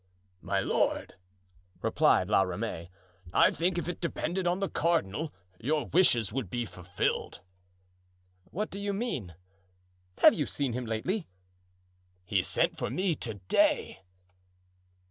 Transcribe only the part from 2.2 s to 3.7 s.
La Ramee, "I